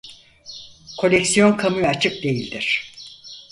[0.97, 2.91] Koleksiyon kamuya açık değildir.